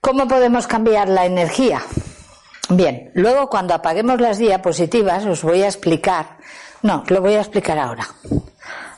[0.00, 1.82] ¿Cómo podemos cambiar la energía?
[2.70, 6.38] Bien, luego cuando apaguemos las diapositivas os voy a explicar,
[6.82, 8.06] no, lo voy a explicar ahora.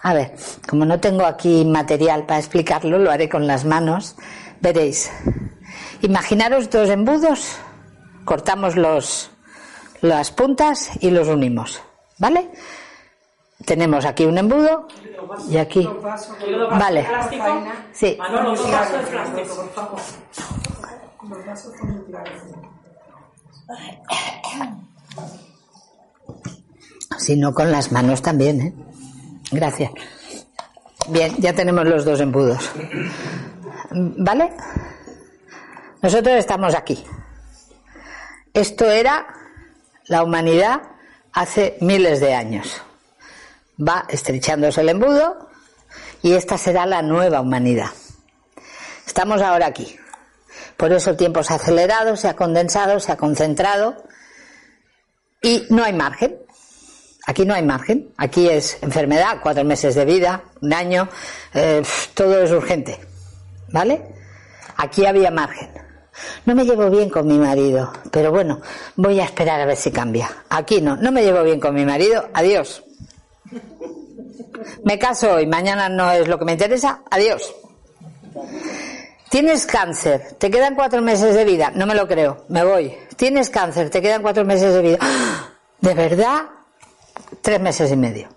[0.03, 0.35] A ver,
[0.69, 4.15] como no tengo aquí material para explicarlo, lo haré con las manos.
[4.61, 5.11] Veréis.
[6.03, 7.57] Imaginaros dos embudos,
[8.25, 9.31] cortamos los,
[10.01, 11.81] las puntas y los unimos.
[12.19, 12.51] ¿Vale?
[13.65, 14.87] Tenemos aquí un embudo
[15.49, 15.89] y aquí.
[16.71, 17.07] Vale.
[17.93, 18.19] Sí.
[27.19, 28.75] Si no, con las manos también, ¿eh?
[29.53, 29.93] Gracias.
[31.09, 32.71] Bien, ya tenemos los dos embudos.
[33.91, 34.53] ¿Vale?
[36.01, 37.05] Nosotros estamos aquí.
[38.55, 39.27] Esto era
[40.07, 40.83] la humanidad
[41.33, 42.83] hace miles de años.
[43.81, 45.49] Va estrechándose el embudo
[46.23, 47.91] y esta será la nueva humanidad.
[49.07, 49.97] Estamos ahora aquí.
[50.77, 54.05] Por eso el tiempo se ha acelerado, se ha condensado, se ha concentrado
[55.41, 56.39] y no hay margen.
[57.27, 58.13] Aquí no hay margen.
[58.17, 61.09] Aquí es enfermedad, cuatro meses de vida, un año,
[61.55, 61.83] eh,
[62.15, 62.99] todo es urgente.
[63.73, 64.03] ¿Vale?
[64.77, 65.71] Aquí había margen.
[66.45, 68.61] No me llevo bien con mi marido, pero bueno,
[68.97, 70.31] voy a esperar a ver si cambia.
[70.51, 72.85] Aquí no, no me llevo bien con mi marido, adiós.
[74.85, 77.55] Me caso hoy, mañana no es lo que me interesa, adiós.
[79.31, 82.95] Tienes cáncer, te quedan cuatro meses de vida, no me lo creo, me voy.
[83.17, 84.99] Tienes cáncer, te quedan cuatro meses de vida.
[85.81, 86.43] ¿De verdad?
[87.41, 88.29] Tres meses y medio.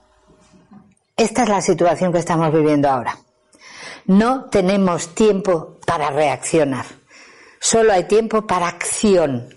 [1.18, 3.18] Esta es la situación que estamos viviendo ahora.
[4.06, 6.86] No tenemos tiempo para reaccionar,
[7.60, 9.54] solo hay tiempo para acción.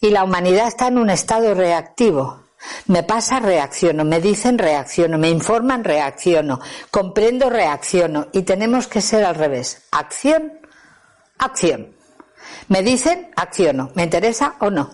[0.00, 2.41] Y la humanidad está en un estado reactivo.
[2.86, 4.04] Me pasa, reacciono.
[4.04, 5.18] Me dicen, reacciono.
[5.18, 6.60] Me informan, reacciono.
[6.90, 8.28] Comprendo, reacciono.
[8.32, 9.82] Y tenemos que ser al revés.
[9.90, 10.52] Acción,
[11.38, 11.94] acción.
[12.68, 13.90] Me dicen, acciono.
[13.94, 14.90] ¿Me interesa o no?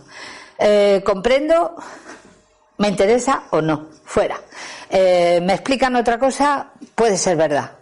[0.58, 1.76] Eh, comprendo,
[2.78, 3.88] me interesa o no.
[4.04, 4.40] Fuera.
[4.90, 6.72] Eh, ¿Me explican otra cosa?
[6.94, 7.72] Puede ser verdad.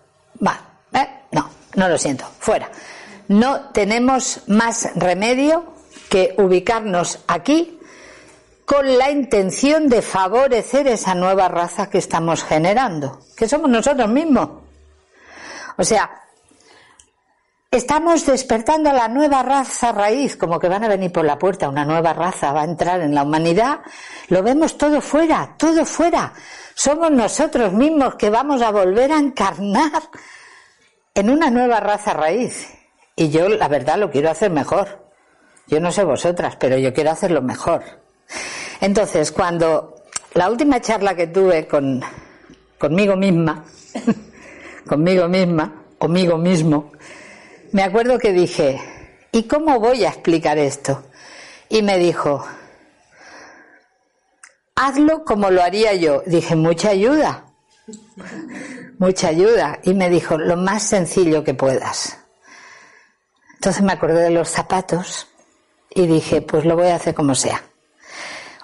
[0.45, 0.61] Va.
[0.93, 1.09] ¿eh?
[1.33, 2.27] No, no lo siento.
[2.39, 2.71] Fuera.
[3.29, 5.75] No tenemos más remedio
[6.09, 7.76] que ubicarnos aquí
[8.67, 14.51] con la intención de favorecer esa nueva raza que estamos generando, que somos nosotros mismos.
[15.79, 16.11] O sea,
[17.71, 21.69] estamos despertando a la nueva raza raíz, como que van a venir por la puerta,
[21.69, 23.81] una nueva raza va a entrar en la humanidad,
[24.29, 26.33] lo vemos todo fuera, todo fuera.
[26.75, 30.03] Somos nosotros mismos que vamos a volver a encarnar
[31.15, 32.69] en una nueva raza raíz.
[33.15, 35.07] Y yo, la verdad, lo quiero hacer mejor.
[35.69, 37.83] Yo no sé vosotras, pero yo quiero hacerlo mejor.
[38.81, 40.03] Entonces, cuando
[40.35, 42.03] la última charla que tuve con,
[42.79, 43.65] conmigo misma,
[44.87, 46.93] conmigo misma, conmigo mismo,
[47.73, 48.81] me acuerdo que dije,
[49.33, 51.05] ¿y cómo voy a explicar esto?
[51.69, 52.47] Y me dijo,
[54.75, 56.23] hazlo como lo haría yo.
[56.27, 57.45] Dije, mucha ayuda,
[58.99, 59.81] mucha ayuda.
[59.83, 62.19] Y me dijo, lo más sencillo que puedas.
[63.55, 65.27] Entonces me acordé de los zapatos
[65.91, 67.63] y dije, pues lo voy a hacer como sea.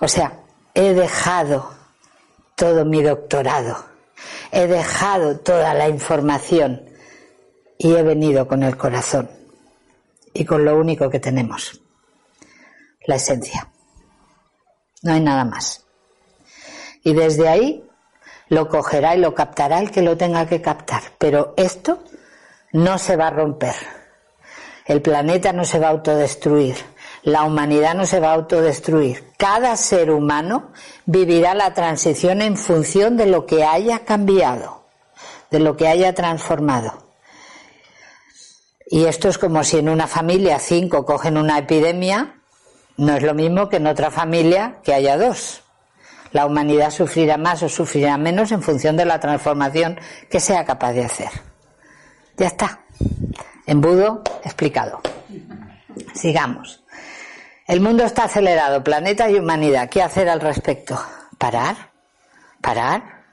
[0.02, 0.40] O sea,
[0.74, 1.70] he dejado
[2.56, 3.84] todo mi doctorado,
[4.50, 6.90] he dejado toda la información
[7.78, 9.30] y he venido con el corazón
[10.34, 11.80] y con lo único que tenemos,
[13.06, 13.70] la esencia.
[15.02, 15.84] No hay nada más.
[17.04, 17.88] Y desde ahí
[18.48, 21.02] lo cogerá y lo captará el que lo tenga que captar.
[21.16, 22.02] Pero esto
[22.72, 23.76] no se va a romper.
[24.84, 26.91] El planeta no se va a autodestruir.
[27.22, 29.32] La humanidad no se va a autodestruir.
[29.36, 30.72] Cada ser humano
[31.06, 34.86] vivirá la transición en función de lo que haya cambiado,
[35.50, 37.06] de lo que haya transformado.
[38.86, 42.40] Y esto es como si en una familia cinco cogen una epidemia,
[42.96, 45.62] no es lo mismo que en otra familia que haya dos.
[46.32, 49.98] La humanidad sufrirá más o sufrirá menos en función de la transformación
[50.28, 51.30] que sea capaz de hacer.
[52.36, 52.80] Ya está.
[53.66, 55.00] Embudo explicado.
[56.14, 56.81] Sigamos.
[57.72, 59.88] El mundo está acelerado, planeta y humanidad.
[59.88, 61.02] ¿Qué hacer al respecto?
[61.38, 61.74] Parar,
[62.60, 63.24] parar.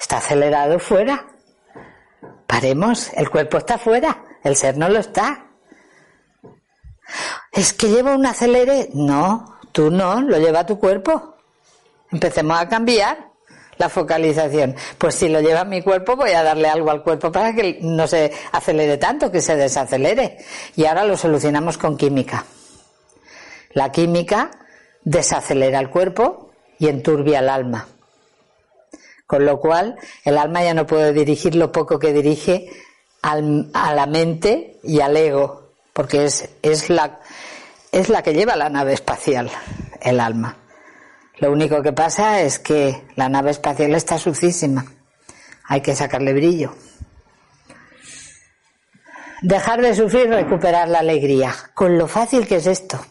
[0.00, 1.26] Está acelerado fuera.
[2.46, 5.46] Paremos, el cuerpo está fuera, el ser no lo está.
[7.50, 8.90] Es que lleva un acelere.
[8.92, 11.34] No, tú no, lo lleva tu cuerpo.
[12.12, 13.32] Empecemos a cambiar
[13.76, 14.76] la focalización.
[14.98, 18.06] Pues si lo lleva mi cuerpo, voy a darle algo al cuerpo para que no
[18.06, 20.38] se acelere tanto, que se desacelere.
[20.76, 22.44] Y ahora lo solucionamos con química.
[23.74, 24.50] La química
[25.02, 27.88] desacelera el cuerpo y enturbia el alma.
[29.26, 32.70] Con lo cual, el alma ya no puede dirigir lo poco que dirige
[33.22, 37.20] a la mente y al ego, porque es, es, la,
[37.90, 39.50] es la que lleva la nave espacial,
[40.00, 40.56] el alma.
[41.38, 44.84] Lo único que pasa es que la nave espacial está sucísima.
[45.66, 46.74] Hay que sacarle brillo.
[49.42, 51.54] Dejar de sufrir, recuperar la alegría.
[51.74, 53.04] Con lo fácil que es esto.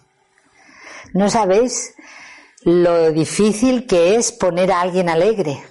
[1.13, 1.93] No sabéis
[2.63, 5.63] lo difícil que es poner a alguien alegre.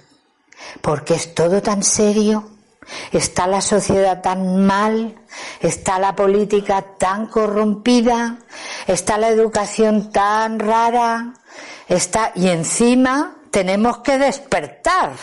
[0.81, 2.49] Porque es todo tan serio.
[3.11, 5.15] Está la sociedad tan mal,
[5.61, 8.39] está la política tan corrompida,
[8.87, 11.33] está la educación tan rara,
[11.87, 15.13] está y encima tenemos que despertar.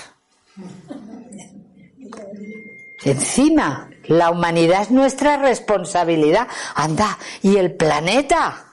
[3.05, 6.49] Encima, la humanidad es nuestra responsabilidad.
[6.75, 8.69] Anda, y el planeta.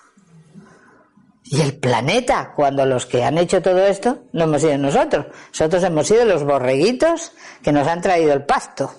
[1.50, 5.28] Y el planeta, cuando los que han hecho todo esto no hemos sido nosotros.
[5.50, 7.32] Nosotros hemos sido los borreguitos
[7.64, 8.94] que nos han traído el pasto.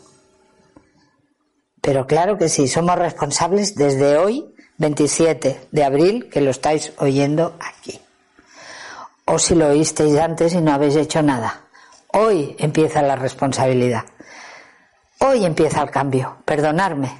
[1.82, 4.46] Pero claro que sí, somos responsables desde hoy,
[4.78, 8.00] 27 de abril, que lo estáis oyendo aquí.
[9.26, 11.66] O si lo oísteis antes y no habéis hecho nada.
[12.14, 14.04] Hoy empieza la responsabilidad.
[15.18, 16.38] Hoy empieza el cambio.
[16.46, 17.12] Perdonarme.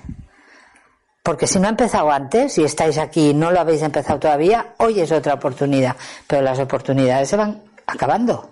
[1.29, 4.73] Porque si no ha empezado antes y estáis aquí y no lo habéis empezado todavía,
[4.79, 5.95] hoy es otra oportunidad.
[6.27, 8.49] Pero las oportunidades se van acabando.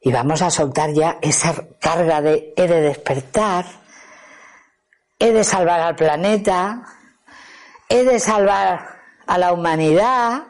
[0.00, 3.64] Y vamos a soltar ya esa carga de he de despertar,
[5.18, 6.84] he de salvar al planeta,
[7.88, 10.44] he de salvar a la humanidad,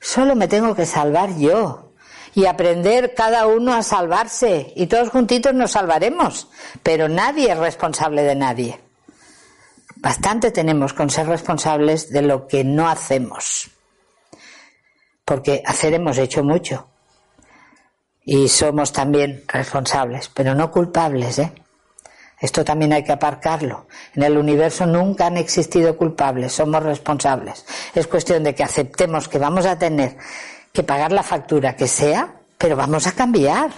[0.00, 1.94] solo me tengo que salvar yo
[2.32, 6.48] y aprender cada uno a salvarse y todos juntitos nos salvaremos,
[6.84, 8.84] pero nadie es responsable de nadie.
[10.04, 13.70] Bastante tenemos con ser responsables de lo que no hacemos,
[15.24, 16.90] porque hacer hemos hecho mucho
[18.22, 21.52] y somos también responsables, pero no culpables, ¿eh?
[22.38, 23.86] Esto también hay que aparcarlo.
[24.14, 27.64] En el universo nunca han existido culpables, somos responsables.
[27.94, 30.18] Es cuestión de que aceptemos que vamos a tener
[30.70, 33.70] que pagar la factura que sea, pero vamos a cambiar.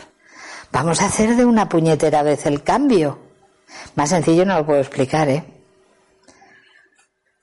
[0.72, 3.16] Vamos a hacer de una puñetera vez el cambio.
[3.94, 5.55] Más sencillo no lo puedo explicar, ¿eh?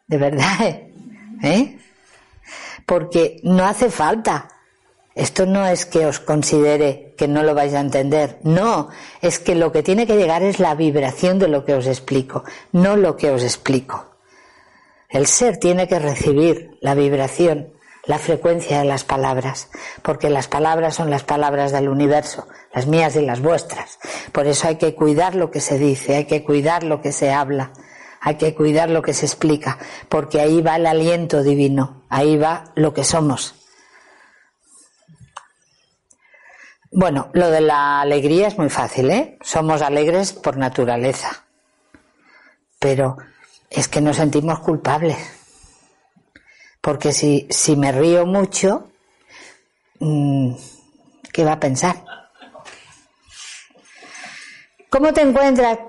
[0.07, 0.59] De verdad,
[1.43, 1.77] ¿eh?
[2.85, 4.49] Porque no hace falta.
[5.15, 8.39] Esto no es que os considere que no lo vais a entender.
[8.43, 8.89] No,
[9.21, 12.43] es que lo que tiene que llegar es la vibración de lo que os explico,
[12.71, 14.17] no lo que os explico.
[15.09, 17.73] El ser tiene que recibir la vibración
[18.05, 19.69] la frecuencia de las palabras,
[20.01, 23.97] porque las palabras son las palabras del universo, las mías y las vuestras.
[24.33, 27.31] Por eso hay que cuidar lo que se dice, hay que cuidar lo que se
[27.31, 27.71] habla,
[28.23, 29.77] hay que cuidar lo que se explica,
[30.09, 33.55] porque ahí va el aliento divino, ahí va lo que somos.
[36.91, 39.37] Bueno, lo de la alegría es muy fácil, ¿eh?
[39.41, 41.43] Somos alegres por naturaleza,
[42.79, 43.17] pero
[43.69, 45.17] es que nos sentimos culpables
[46.83, 48.91] porque si, si me río mucho,
[49.99, 50.53] mm,
[51.31, 52.03] ¿qué va a pensar?
[54.89, 55.79] ¿Cómo te encuentras?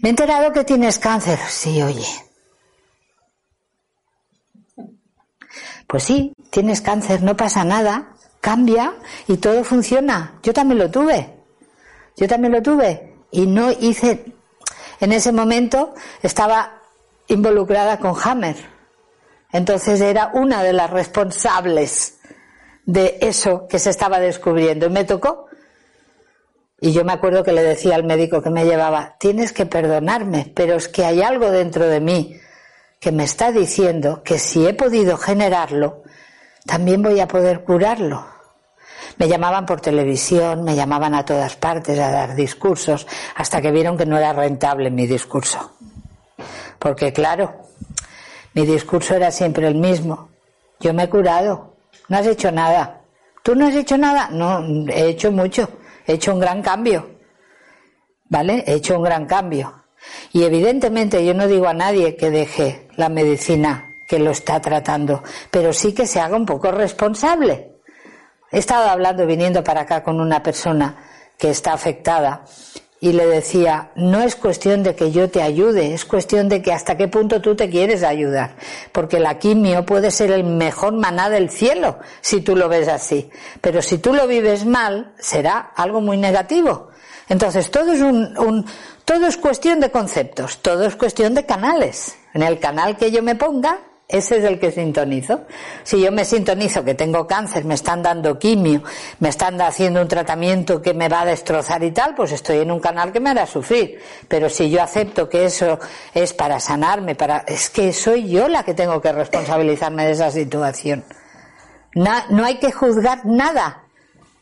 [0.00, 1.38] Me he enterado que tienes cáncer.
[1.48, 2.06] Sí, oye.
[5.86, 8.94] Pues sí, tienes cáncer, no pasa nada, cambia
[9.28, 10.38] y todo funciona.
[10.42, 11.34] Yo también lo tuve.
[12.16, 13.14] Yo también lo tuve.
[13.30, 14.24] Y no hice,
[15.00, 16.82] en ese momento estaba
[17.28, 18.56] involucrada con Hammer.
[19.52, 22.18] Entonces era una de las responsables
[22.84, 24.86] de eso que se estaba descubriendo.
[24.86, 25.46] Y me tocó.
[26.84, 30.50] Y yo me acuerdo que le decía al médico que me llevaba, tienes que perdonarme,
[30.52, 32.36] pero es que hay algo dentro de mí
[32.98, 36.02] que me está diciendo que si he podido generarlo,
[36.66, 38.26] también voy a poder curarlo.
[39.16, 43.96] Me llamaban por televisión, me llamaban a todas partes a dar discursos, hasta que vieron
[43.96, 45.74] que no era rentable mi discurso.
[46.80, 47.60] Porque claro,
[48.54, 50.30] mi discurso era siempre el mismo.
[50.80, 51.76] Yo me he curado,
[52.08, 53.02] no has hecho nada.
[53.44, 54.30] ¿Tú no has hecho nada?
[54.32, 55.68] No, he hecho mucho,
[56.06, 57.10] he hecho un gran cambio.
[58.28, 58.64] ¿Vale?
[58.66, 59.84] He hecho un gran cambio.
[60.32, 65.22] Y evidentemente yo no digo a nadie que deje la medicina que lo está tratando,
[65.50, 67.72] pero sí que se haga un poco responsable.
[68.50, 70.96] He estado hablando, viniendo para acá con una persona
[71.38, 72.44] que está afectada
[73.02, 76.72] y le decía, no es cuestión de que yo te ayude, es cuestión de que
[76.72, 78.54] hasta qué punto tú te quieres ayudar,
[78.92, 83.28] porque la quimio puede ser el mejor maná del cielo si tú lo ves así,
[83.60, 86.90] pero si tú lo vives mal será algo muy negativo.
[87.28, 88.66] Entonces todo es un, un
[89.04, 92.16] todo es cuestión de conceptos, todo es cuestión de canales.
[92.34, 93.80] En el canal que yo me ponga
[94.12, 95.46] ese es el que sintonizo.
[95.82, 98.82] Si yo me sintonizo que tengo cáncer, me están dando quimio,
[99.20, 102.70] me están haciendo un tratamiento que me va a destrozar y tal, pues estoy en
[102.70, 103.98] un canal que me hará sufrir.
[104.28, 105.80] Pero si yo acepto que eso
[106.12, 110.30] es para sanarme, para, es que soy yo la que tengo que responsabilizarme de esa
[110.30, 111.04] situación.
[111.94, 113.84] no hay que juzgar nada.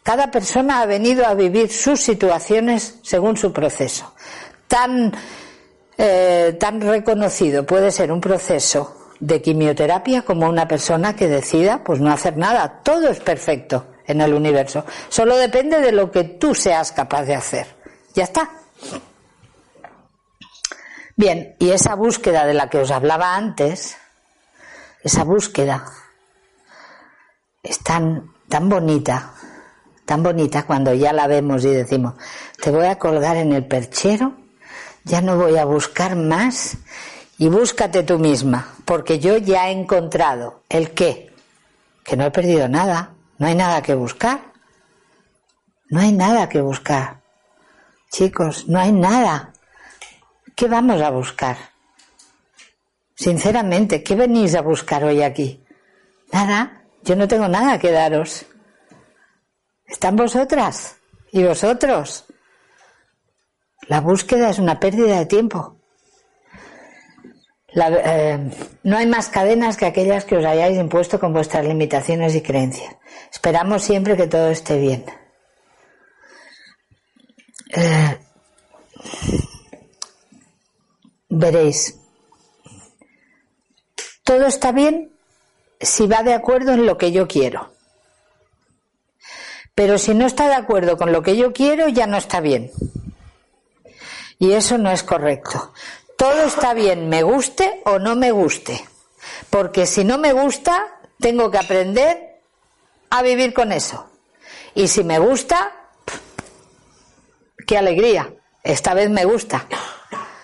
[0.03, 4.15] Cada persona ha venido a vivir sus situaciones según su proceso.
[4.67, 5.13] Tan,
[5.97, 12.01] eh, tan reconocido puede ser un proceso de quimioterapia como una persona que decida pues
[12.01, 12.81] no hacer nada.
[12.83, 14.85] Todo es perfecto en el universo.
[15.09, 17.67] Solo depende de lo que tú seas capaz de hacer.
[18.15, 18.51] Ya está.
[21.17, 23.97] Bien, y esa búsqueda de la que os hablaba antes,
[25.03, 25.85] esa búsqueda
[27.63, 29.35] es tan, tan bonita,
[30.07, 32.15] tan bonita cuando ya la vemos y decimos,
[32.61, 34.35] te voy a colgar en el perchero,
[35.05, 36.79] ya no voy a buscar más
[37.39, 41.33] y búscate tú misma, porque yo ya he encontrado el qué,
[42.03, 44.53] que no he perdido nada, no hay nada que buscar,
[45.91, 47.21] no hay nada que buscar.
[48.11, 49.53] Chicos, no hay nada.
[50.57, 51.57] ¿Qué vamos a buscar?
[53.15, 55.65] Sinceramente, ¿qué venís a buscar hoy aquí?
[56.33, 58.45] Nada, yo no tengo nada que daros.
[59.87, 60.97] Están vosotras
[61.31, 62.25] y vosotros.
[63.87, 65.80] La búsqueda es una pérdida de tiempo.
[67.73, 68.51] Eh,
[68.83, 72.97] no hay más cadenas que aquellas que os hayáis impuesto con vuestras limitaciones y creencias.
[73.33, 75.05] Esperamos siempre que todo esté bien.
[77.73, 78.19] Eh,
[81.29, 81.97] veréis,
[84.25, 85.13] todo está bien
[85.81, 87.73] si va de acuerdo en lo que yo quiero.
[89.77, 92.73] Pero si no está de acuerdo con lo que yo quiero, ya no está bien.
[94.41, 95.73] Y eso no es correcto
[96.21, 98.87] todo está bien, me guste o no me guste.
[99.49, 102.43] Porque si no me gusta, tengo que aprender
[103.09, 104.07] a vivir con eso.
[104.75, 105.73] Y si me gusta,
[107.67, 108.35] qué alegría.
[108.63, 109.67] Esta vez me gusta.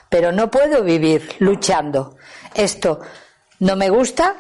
[0.09, 2.17] Pero no puedo vivir luchando.
[2.55, 3.01] Esto
[3.59, 4.35] no me gusta,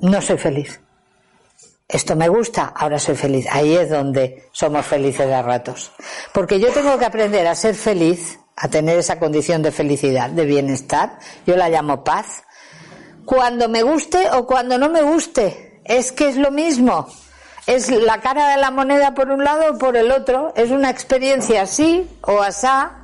[0.00, 0.80] no soy feliz.
[1.86, 3.46] Esto me gusta, ahora soy feliz.
[3.50, 5.92] Ahí es donde somos felices a ratos.
[6.32, 10.44] Porque yo tengo que aprender a ser feliz a tener esa condición de felicidad, de
[10.44, 11.18] bienestar.
[11.46, 12.44] Yo la llamo paz.
[13.24, 17.06] Cuando me guste o cuando no me guste, es que es lo mismo.
[17.66, 20.52] Es la cara de la moneda por un lado o por el otro.
[20.56, 22.98] Es una experiencia así o asá,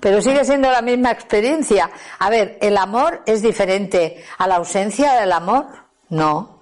[0.00, 1.90] pero sigue siendo la misma experiencia.
[2.18, 5.66] A ver, ¿el amor es diferente a la ausencia del amor?
[6.10, 6.60] No.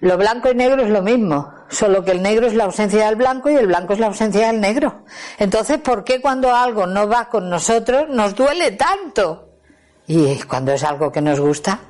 [0.00, 3.16] Lo blanco y negro es lo mismo solo que el negro es la ausencia del
[3.16, 5.04] blanco y el blanco es la ausencia del negro.
[5.38, 9.48] Entonces, ¿por qué cuando algo no va con nosotros nos duele tanto?
[10.06, 11.80] Y cuando es algo que nos gusta,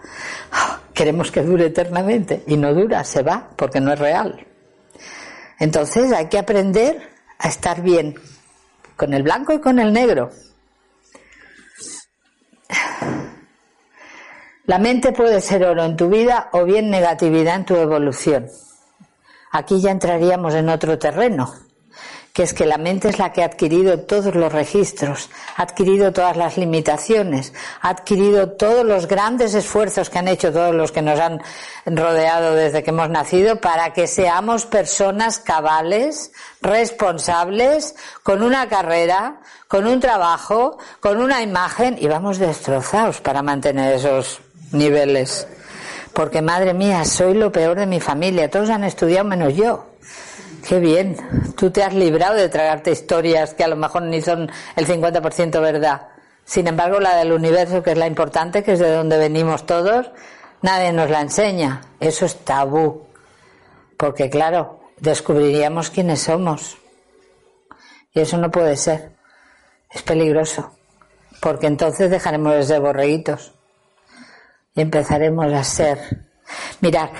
[0.92, 4.44] queremos que dure eternamente y no dura, se va porque no es real.
[5.60, 7.00] Entonces hay que aprender
[7.38, 8.16] a estar bien
[8.96, 10.30] con el blanco y con el negro.
[14.64, 18.48] La mente puede ser oro en tu vida o bien negatividad en tu evolución.
[19.50, 21.54] Aquí ya entraríamos en otro terreno,
[22.32, 26.12] que es que la mente es la que ha adquirido todos los registros, ha adquirido
[26.12, 31.02] todas las limitaciones, ha adquirido todos los grandes esfuerzos que han hecho todos los que
[31.02, 31.40] nos han
[31.84, 36.30] rodeado desde que hemos nacido para que seamos personas cabales,
[36.62, 43.94] responsables, con una carrera, con un trabajo, con una imagen y vamos destrozados para mantener
[43.94, 44.40] esos
[44.70, 45.48] niveles
[46.18, 49.86] porque madre mía, soy lo peor de mi familia, todos han estudiado menos yo.
[50.66, 51.16] Qué bien,
[51.56, 55.60] tú te has librado de tragarte historias que a lo mejor ni son el 50%
[55.60, 56.08] verdad.
[56.44, 60.10] Sin embargo, la del universo, que es la importante, que es de donde venimos todos,
[60.60, 61.82] nadie nos la enseña.
[62.00, 63.06] Eso es tabú.
[63.96, 66.78] Porque claro, descubriríamos quiénes somos.
[68.12, 69.12] Y eso no puede ser.
[69.88, 70.72] Es peligroso.
[71.40, 73.54] Porque entonces dejaremos de ser borreguitos
[74.82, 75.98] empezaremos a ser.
[76.80, 77.10] Mirad,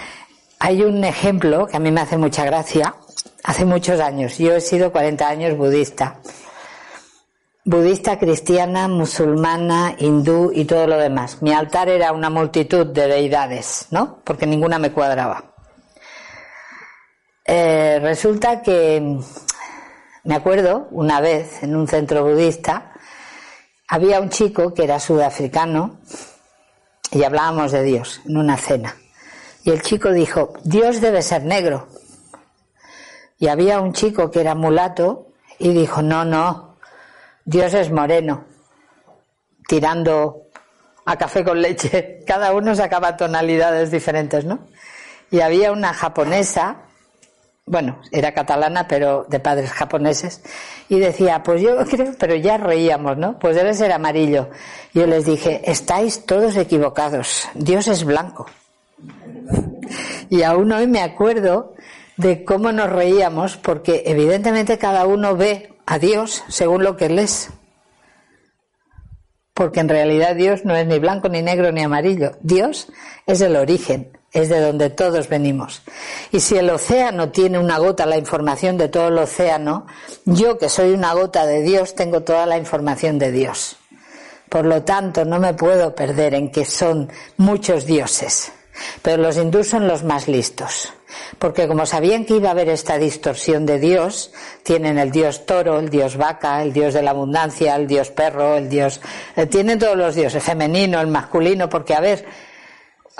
[0.58, 2.94] hay un ejemplo que a mí me hace mucha gracia.
[3.44, 6.20] Hace muchos años, yo he sido 40 años budista.
[7.64, 11.42] Budista, cristiana, musulmana, hindú y todo lo demás.
[11.42, 14.20] Mi altar era una multitud de deidades, ¿no?
[14.24, 15.44] Porque ninguna me cuadraba.
[17.44, 19.18] Eh, resulta que
[20.24, 22.92] me acuerdo una vez en un centro budista
[23.88, 26.00] había un chico que era sudafricano
[27.10, 28.96] y hablábamos de Dios en una cena.
[29.64, 31.88] Y el chico dijo, Dios debe ser negro.
[33.38, 36.76] Y había un chico que era mulato y dijo, no, no,
[37.44, 38.44] Dios es moreno,
[39.66, 40.42] tirando
[41.04, 42.22] a café con leche.
[42.26, 44.66] Cada uno sacaba tonalidades diferentes, ¿no?
[45.30, 46.87] Y había una japonesa,
[47.68, 50.42] bueno, era catalana, pero de padres japoneses,
[50.88, 53.38] y decía, pues yo creo, pero ya reíamos, ¿no?
[53.38, 54.48] Pues debe ser amarillo.
[54.94, 58.46] Yo les dije, estáis todos equivocados, Dios es blanco.
[60.30, 61.74] Y aún hoy me acuerdo
[62.18, 67.18] de cómo nos reíamos, porque evidentemente cada uno ve a Dios según lo que él
[67.18, 67.50] es.
[69.54, 72.32] Porque en realidad Dios no es ni blanco, ni negro, ni amarillo.
[72.42, 72.92] Dios
[73.26, 75.82] es el origen, es de donde todos venimos.
[76.32, 79.86] Y si el océano tiene una gota, la información de todo el océano,
[80.24, 83.76] yo que soy una gota de Dios, tengo toda la información de Dios.
[84.48, 88.52] Por lo tanto, no me puedo perder en que son muchos dioses.
[89.02, 90.92] Pero los hindús son los más listos,
[91.38, 94.32] porque como sabían que iba a haber esta distorsión de Dios,
[94.62, 98.56] tienen el dios toro, el dios vaca, el dios de la abundancia, el dios perro,
[98.56, 99.00] el dios...
[99.34, 102.24] Eh, tienen todos los dioses, el femenino, el masculino, porque a ver,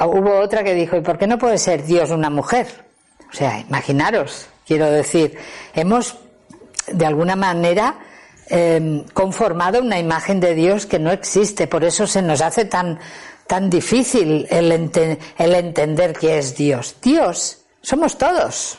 [0.07, 2.67] hubo otra que dijo, ¿y por qué no puede ser Dios una mujer?
[3.31, 5.37] O sea, imaginaros, quiero decir,
[5.75, 6.17] hemos
[6.87, 7.97] de alguna manera
[8.49, 12.99] eh, conformado una imagen de Dios que no existe, por eso se nos hace tan
[13.49, 14.71] tan difícil el,
[15.39, 16.97] el entender que es Dios.
[17.03, 18.79] Dios, somos todos.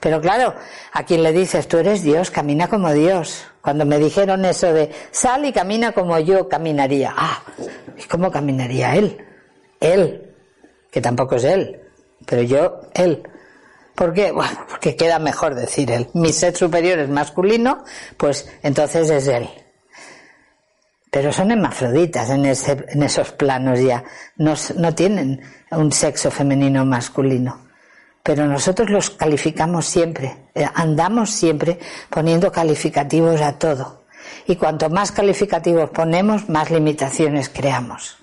[0.00, 0.54] Pero claro,
[0.92, 3.46] a quien le dices, tú eres Dios, camina como Dios.
[3.62, 7.14] Cuando me dijeron eso de, sal y camina como yo caminaría.
[7.16, 7.42] Ah,
[7.96, 9.16] ¿y cómo caminaría él?
[9.80, 10.33] Él,
[10.94, 11.80] que tampoco es él,
[12.24, 13.28] pero yo, él.
[13.96, 14.30] ¿Por qué?
[14.30, 16.08] Bueno, porque queda mejor decir él.
[16.14, 17.84] Mi ser superior es masculino,
[18.16, 19.48] pues entonces es él
[21.10, 24.02] pero son hermafroditas en, en esos planos ya,
[24.36, 27.68] no, no tienen un sexo femenino masculino.
[28.20, 31.78] Pero nosotros los calificamos siempre, eh, andamos siempre
[32.10, 34.06] poniendo calificativos a todo.
[34.48, 38.16] Y cuanto más calificativos ponemos, más limitaciones creamos.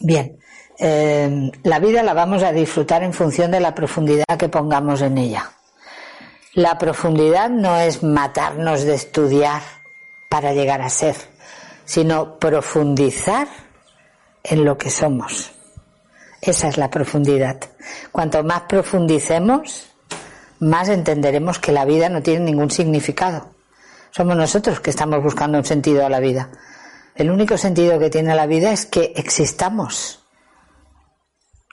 [0.00, 0.38] Bien,
[0.78, 5.18] eh, la vida la vamos a disfrutar en función de la profundidad que pongamos en
[5.18, 5.50] ella.
[6.54, 9.62] La profundidad no es matarnos de estudiar
[10.28, 11.16] para llegar a ser,
[11.84, 13.48] sino profundizar
[14.42, 15.52] en lo que somos.
[16.40, 17.58] Esa es la profundidad.
[18.12, 19.88] Cuanto más profundicemos,
[20.60, 23.50] más entenderemos que la vida no tiene ningún significado.
[24.10, 26.50] Somos nosotros que estamos buscando un sentido a la vida.
[27.18, 30.20] El único sentido que tiene la vida es que existamos.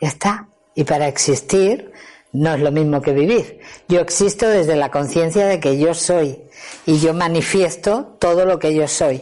[0.01, 0.47] Ya está.
[0.73, 1.91] Y para existir
[2.34, 3.60] no es lo mismo que vivir.
[3.88, 6.41] Yo existo desde la conciencia de que yo soy
[6.88, 9.21] y yo manifiesto todo lo que yo soy.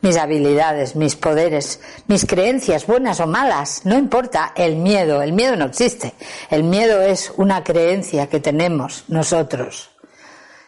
[0.00, 5.54] Mis habilidades, mis poderes, mis creencias, buenas o malas, no importa el miedo, el miedo
[5.54, 6.12] no existe.
[6.50, 9.90] El miedo es una creencia que tenemos nosotros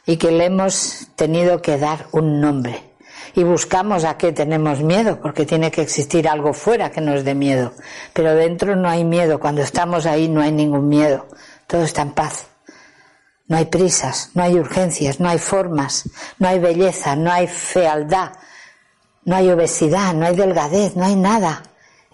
[0.07, 2.94] y que le hemos tenido que dar un nombre.
[3.35, 7.35] Y buscamos a qué tenemos miedo, porque tiene que existir algo fuera que nos dé
[7.35, 7.73] miedo.
[8.13, 11.27] Pero dentro no hay miedo, cuando estamos ahí no hay ningún miedo
[11.67, 12.47] todo está en paz.
[13.47, 18.33] No hay prisas, no hay urgencias, no hay formas, no hay belleza, no hay fealdad,
[19.25, 21.63] no hay obesidad, no hay delgadez, no hay nada.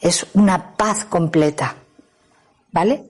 [0.01, 1.77] Es una paz completa.
[2.73, 3.10] ¿Vale?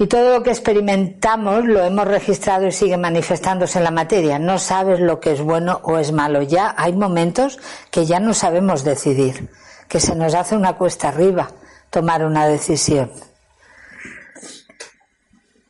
[0.00, 4.38] Y todo lo que experimentamos lo hemos registrado y sigue manifestándose en la materia.
[4.38, 6.40] No sabes lo que es bueno o es malo.
[6.40, 7.58] Ya hay momentos
[7.90, 9.50] que ya no sabemos decidir,
[9.88, 11.50] que se nos hace una cuesta arriba
[11.90, 13.12] tomar una decisión.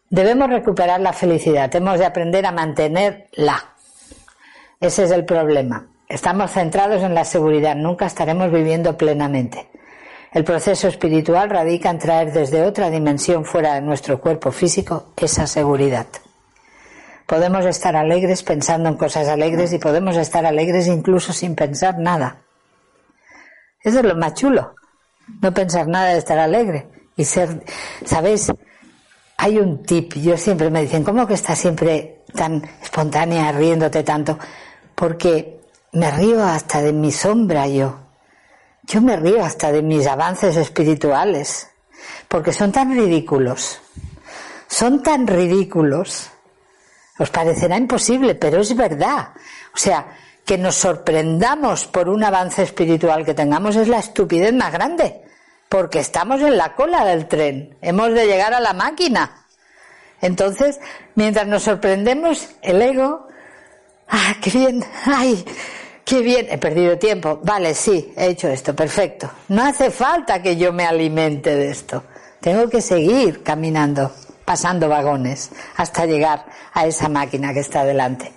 [0.08, 3.74] Debemos recuperar la felicidad, hemos de aprender a mantenerla.
[4.78, 5.88] Ese es el problema.
[6.08, 9.69] Estamos centrados en la seguridad, nunca estaremos viviendo plenamente.
[10.32, 15.46] El proceso espiritual radica en traer desde otra dimensión fuera de nuestro cuerpo físico esa
[15.46, 16.06] seguridad.
[17.26, 22.42] Podemos estar alegres pensando en cosas alegres y podemos estar alegres incluso sin pensar nada.
[23.82, 24.74] Eso es lo más chulo.
[25.40, 27.64] No pensar nada de estar alegre y ser,
[28.04, 28.50] ¿sabéis?
[29.42, 34.38] hay un tip, yo siempre me dicen, ¿cómo que estás siempre tan espontánea, riéndote tanto?
[34.94, 35.62] Porque
[35.92, 38.09] me río hasta de mi sombra yo.
[38.90, 41.70] Yo me río hasta de mis avances espirituales,
[42.26, 43.80] porque son tan ridículos.
[44.66, 46.28] Son tan ridículos.
[47.16, 49.28] Os parecerá imposible, pero es verdad.
[49.72, 54.72] O sea, que nos sorprendamos por un avance espiritual que tengamos es la estupidez más
[54.72, 55.22] grande
[55.70, 59.46] porque estamos en la cola del tren, hemos de llegar a la máquina.
[60.20, 60.80] Entonces,
[61.14, 63.28] mientras nos sorprendemos, el ego,
[64.08, 64.84] ¡ah, qué bien!
[65.06, 65.44] ¡ay!
[66.10, 66.48] ¡Qué bien!
[66.50, 67.38] He perdido tiempo.
[67.44, 69.30] Vale, sí, he hecho esto, perfecto.
[69.46, 72.02] No hace falta que yo me alimente de esto.
[72.40, 74.10] Tengo que seguir caminando,
[74.44, 78.32] pasando vagones, hasta llegar a esa máquina que está delante.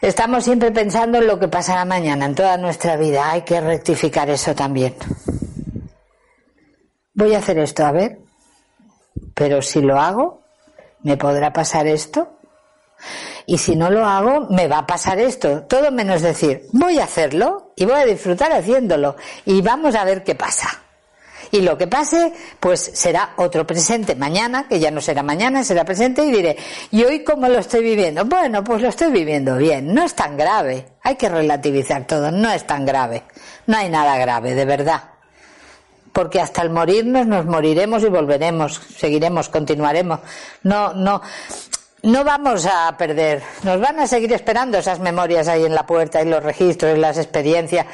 [0.00, 3.30] Estamos siempre pensando en lo que pasará mañana, en toda nuestra vida.
[3.30, 4.96] Hay que rectificar eso también.
[7.14, 8.18] Voy a hacer esto, a ver.
[9.34, 10.42] Pero si lo hago,
[11.04, 12.33] ¿me podrá pasar esto?
[13.46, 15.62] Y si no lo hago, me va a pasar esto.
[15.62, 19.16] Todo menos decir, voy a hacerlo y voy a disfrutar haciéndolo.
[19.44, 20.84] Y vamos a ver qué pasa.
[21.54, 25.84] Y lo que pase, pues será otro presente mañana, que ya no será mañana, será
[25.84, 26.56] presente y diré,
[26.90, 28.24] ¿y hoy cómo lo estoy viviendo?
[28.24, 30.86] Bueno, pues lo estoy viviendo bien, no es tan grave.
[31.02, 33.22] Hay que relativizar todo, no es tan grave.
[33.66, 35.02] No hay nada grave, de verdad.
[36.12, 40.20] Porque hasta el morirnos nos moriremos y volveremos, seguiremos, continuaremos.
[40.64, 41.20] No, no,
[42.04, 43.42] no vamos a perder.
[43.62, 47.00] Nos van a seguir esperando esas memorias ahí en la puerta y los registros y
[47.00, 47.86] las experiencias.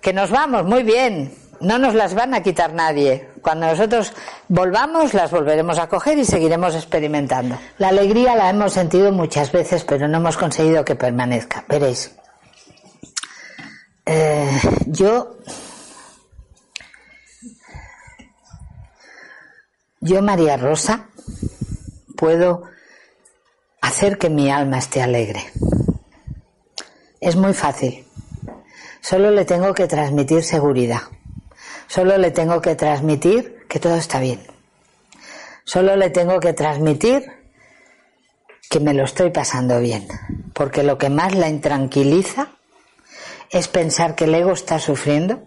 [0.00, 3.28] Que nos vamos, muy bien no nos las van a quitar nadie.
[3.42, 4.12] Cuando nosotros
[4.48, 7.58] volvamos, las volveremos a coger y seguiremos experimentando.
[7.78, 11.64] La alegría la hemos sentido muchas veces, pero no hemos conseguido que permanezca.
[11.68, 12.14] Veréis.
[14.06, 15.36] Eh, yo.
[20.00, 21.08] Yo, María Rosa,
[22.16, 22.62] puedo
[23.90, 25.44] hacer que mi alma esté alegre.
[27.20, 28.06] Es muy fácil.
[29.00, 31.02] Solo le tengo que transmitir seguridad.
[31.88, 34.40] Solo le tengo que transmitir que todo está bien.
[35.64, 37.32] Solo le tengo que transmitir
[38.70, 40.06] que me lo estoy pasando bien.
[40.54, 42.52] Porque lo que más la intranquiliza
[43.50, 45.42] es pensar que el ego está sufriendo,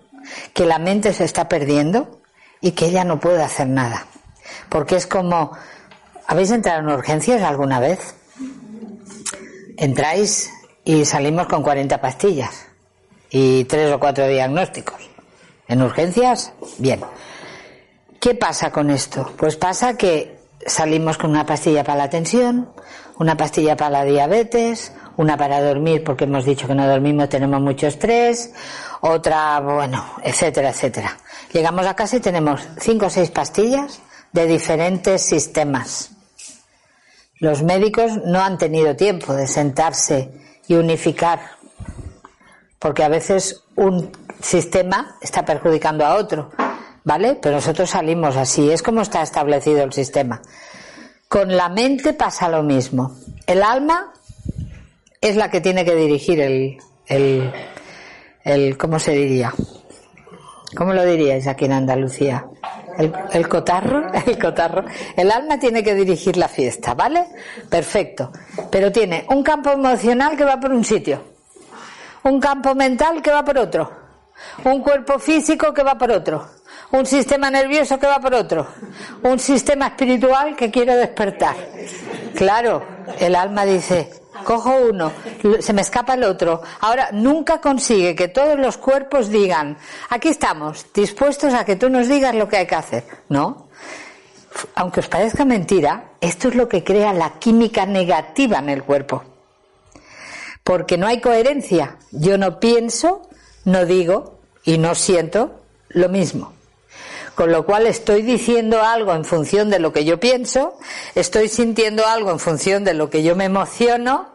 [0.53, 2.19] que la mente se está perdiendo
[2.59, 4.05] y que ella no puede hacer nada.
[4.67, 5.53] Porque es como,
[6.27, 8.15] ¿habéis entrado en urgencias alguna vez?
[9.77, 10.51] Entráis
[10.83, 12.67] y salimos con 40 pastillas
[13.29, 15.09] y tres o cuatro diagnósticos.
[15.67, 17.01] En urgencias, bien.
[18.19, 19.33] ¿Qué pasa con esto?
[19.37, 22.69] Pues pasa que salimos con una pastilla para la tensión,
[23.17, 27.59] una pastilla para la diabetes, una para dormir porque hemos dicho que no dormimos, tenemos
[27.59, 28.53] mucho estrés,
[29.01, 31.17] otra, bueno, etcétera, etcétera.
[31.51, 33.99] Llegamos a casa y tenemos cinco o seis pastillas
[34.31, 36.12] de diferentes sistemas.
[37.43, 40.31] Los médicos no han tenido tiempo de sentarse
[40.65, 41.41] y unificar,
[42.79, 46.51] porque a veces un sistema está perjudicando a otro,
[47.03, 47.37] ¿vale?
[47.41, 50.41] Pero nosotros salimos así, es como está establecido el sistema.
[51.27, 53.13] Con la mente pasa lo mismo.
[53.45, 54.13] El alma
[55.19, 56.77] es la que tiene que dirigir el,
[57.07, 57.51] el,
[58.45, 59.53] el ¿cómo se diría?
[60.77, 62.45] ¿Cómo lo diríais aquí en Andalucía?
[62.97, 64.85] El, cotarro, el cotarro.
[65.15, 67.25] El alma tiene que dirigir la fiesta, ¿vale?
[67.69, 68.31] Perfecto.
[68.69, 71.21] Pero tiene un campo emocional que va por un sitio,
[72.23, 73.91] un campo mental que va por otro,
[74.63, 76.47] un cuerpo físico que va por otro,
[76.91, 78.67] un sistema nervioso que va por otro,
[79.23, 81.55] un sistema espiritual que quiere despertar.
[82.35, 82.83] Claro,
[83.19, 85.11] el alma dice, cojo uno,
[85.59, 86.61] se me escapa el otro.
[86.81, 89.77] Ahora, nunca consigue que todos los cuerpos digan,
[90.09, 93.03] aquí estamos, dispuestos a que tú nos digas lo que hay que hacer.
[93.29, 93.67] No.
[94.75, 99.23] Aunque os parezca mentira, esto es lo que crea la química negativa en el cuerpo.
[100.63, 101.97] Porque no hay coherencia.
[102.11, 103.27] Yo no pienso,
[103.65, 106.53] no digo y no siento lo mismo.
[107.35, 110.77] Con lo cual estoy diciendo algo en función de lo que yo pienso,
[111.15, 114.32] estoy sintiendo algo en función de lo que yo me emociono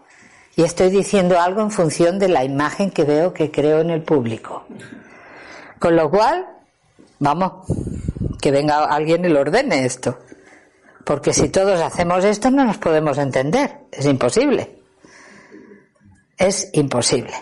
[0.59, 4.03] y estoy diciendo algo en función de la imagen que veo que creo en el
[4.03, 4.67] público.
[5.79, 6.49] Con lo cual,
[7.21, 7.65] vamos,
[8.41, 10.19] que venga alguien y lo ordene esto.
[11.05, 13.83] Porque si todos hacemos esto no nos podemos entender.
[13.93, 14.81] Es imposible.
[16.37, 17.35] Es imposible.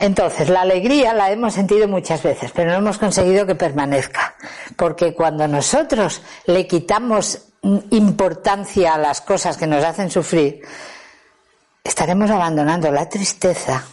[0.00, 4.34] Entonces, la alegría la hemos sentido muchas veces, pero no hemos conseguido que permanezca.
[4.74, 10.62] Porque cuando nosotros le quitamos importancia a las cosas que nos hacen sufrir,
[11.86, 13.84] estaremos abandonando la tristeza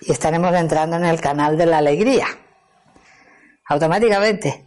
[0.00, 2.26] y estaremos entrando en el canal de la alegría.
[3.66, 4.66] Automáticamente.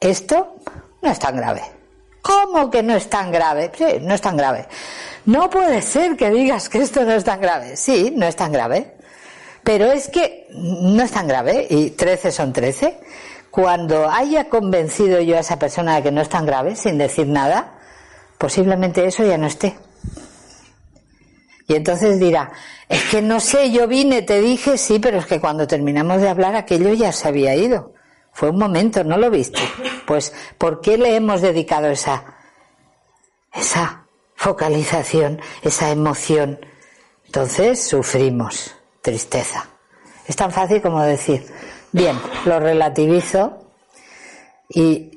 [0.00, 0.56] Esto
[1.00, 1.62] no es tan grave.
[2.22, 3.70] ¿Cómo que no es tan grave?
[3.76, 4.66] Sí, no es tan grave.
[5.26, 7.76] No puede ser que digas que esto no es tan grave.
[7.76, 8.96] Sí, no es tan grave.
[9.64, 12.98] Pero es que no es tan grave, y 13 son 13.
[13.50, 17.26] Cuando haya convencido yo a esa persona de que no es tan grave, sin decir
[17.28, 17.74] nada,
[18.38, 19.76] posiblemente eso ya no esté.
[21.72, 22.52] Y entonces dirá,
[22.86, 26.28] es que no sé, yo vine, te dije, sí, pero es que cuando terminamos de
[26.28, 27.94] hablar aquello ya se había ido.
[28.30, 29.60] Fue un momento, ¿no lo viste?
[30.06, 32.24] Pues, ¿por qué le hemos dedicado esa,
[33.54, 34.04] esa
[34.34, 36.60] focalización, esa emoción?
[37.24, 39.66] Entonces sufrimos tristeza.
[40.26, 41.46] Es tan fácil como decir,
[41.90, 43.64] bien, lo relativizo
[44.68, 45.11] y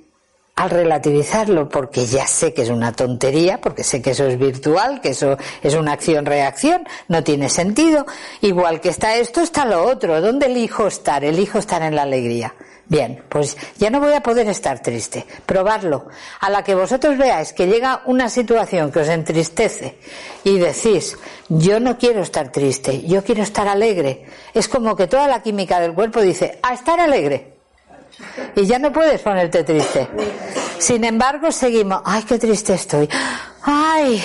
[0.55, 5.01] al relativizarlo, porque ya sé que es una tontería, porque sé que eso es virtual,
[5.01, 8.05] que eso es una acción-reacción, no tiene sentido,
[8.41, 10.21] igual que está esto, está lo otro.
[10.21, 11.25] ¿Dónde elijo estar?
[11.25, 12.55] Elijo estar en la alegría.
[12.87, 15.25] Bien, pues ya no voy a poder estar triste.
[15.45, 16.05] Probarlo.
[16.39, 19.97] A la que vosotros veáis que llega una situación que os entristece
[20.43, 21.17] y decís,
[21.49, 24.25] yo no quiero estar triste, yo quiero estar alegre.
[24.53, 27.54] Es como que toda la química del cuerpo dice, a estar alegre.
[28.55, 30.07] Y ya no puedes ponerte triste.
[30.77, 33.09] Sin embargo, seguimos, ay, qué triste estoy.
[33.61, 34.21] Ay,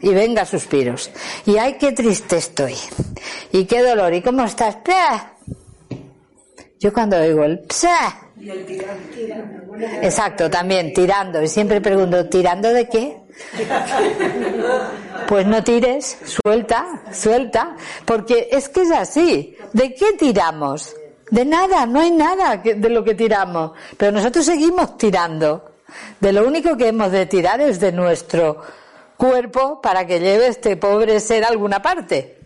[0.00, 1.10] y venga suspiros.
[1.46, 2.74] Y ay, qué triste estoy.
[3.52, 4.12] Y qué dolor.
[4.14, 4.78] ¿Y cómo estás?
[6.78, 8.30] Yo cuando oigo el psa.
[10.02, 11.42] Exacto, también tirando.
[11.42, 13.16] Y siempre pregunto, ¿tirando de qué?
[15.28, 17.76] Pues no tires, suelta, suelta.
[18.04, 19.56] Porque es que es así.
[19.72, 20.94] ¿De qué tiramos?
[21.30, 23.72] De nada, no hay nada de lo que tiramos.
[23.96, 25.72] Pero nosotros seguimos tirando.
[26.20, 28.62] De lo único que hemos de tirar es de nuestro
[29.16, 32.38] cuerpo para que lleve este pobre ser a alguna parte.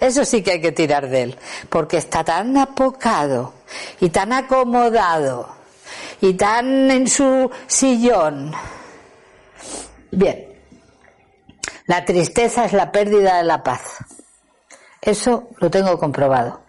[0.00, 1.38] Eso sí que hay que tirar de él,
[1.68, 3.54] porque está tan apocado
[4.00, 5.48] y tan acomodado
[6.20, 8.52] y tan en su sillón.
[10.10, 10.48] Bien,
[11.86, 13.98] la tristeza es la pérdida de la paz.
[15.00, 16.60] Eso lo tengo comprobado.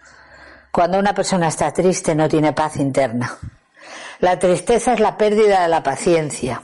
[0.71, 3.37] Cuando una persona está triste no tiene paz interna.
[4.19, 6.61] La tristeza es la pérdida de la paciencia.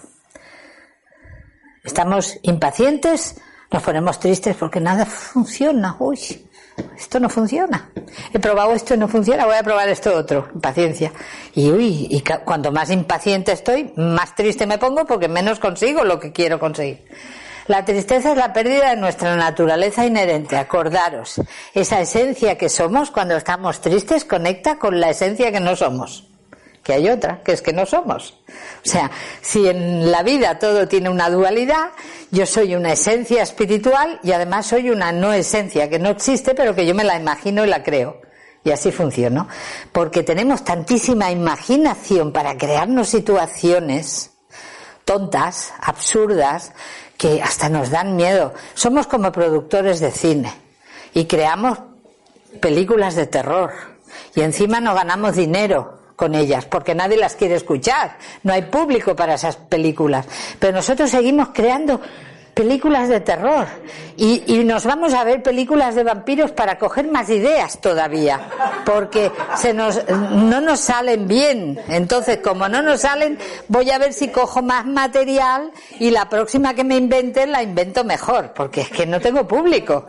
[1.83, 3.39] Estamos impacientes,
[3.71, 5.95] nos ponemos tristes porque nada funciona.
[5.99, 6.19] Uy,
[6.97, 7.89] esto no funciona.
[8.33, 10.49] He probado esto y no funciona, voy a probar esto otro.
[10.61, 11.11] Paciencia.
[11.53, 16.19] Y uy, y cuanto más impaciente estoy, más triste me pongo porque menos consigo lo
[16.19, 17.05] que quiero conseguir.
[17.67, 20.55] La tristeza es la pérdida de nuestra naturaleza inherente.
[20.55, 21.41] Acordaros,
[21.73, 26.27] esa esencia que somos cuando estamos tristes conecta con la esencia que no somos.
[26.83, 28.37] Que hay otra, que es que no somos.
[28.85, 29.09] O sea,
[29.41, 31.89] si en la vida todo tiene una dualidad,
[32.29, 36.75] yo soy una esencia espiritual y además soy una no esencia que no existe, pero
[36.75, 38.21] que yo me la imagino y la creo.
[38.63, 39.47] Y así funciona.
[39.91, 44.35] Porque tenemos tantísima imaginación para crearnos situaciones
[45.05, 46.73] tontas, absurdas,
[47.17, 48.53] que hasta nos dan miedo.
[48.73, 50.53] Somos como productores de cine
[51.13, 51.79] y creamos
[52.61, 53.71] películas de terror
[54.33, 58.17] y encima no ganamos dinero con ellas porque nadie las quiere escuchar.
[58.43, 60.25] No hay público para esas películas.
[60.59, 62.01] Pero nosotros seguimos creando
[62.55, 63.67] películas de terror
[64.15, 68.39] y, nos vamos a ver películas de vampiros para coger más ideas todavía
[68.85, 73.37] porque se nos, no nos salen bien entonces como no nos salen
[73.67, 78.05] voy a ver si cojo más material y la próxima que me invente la invento
[78.05, 80.07] mejor porque es que no tengo público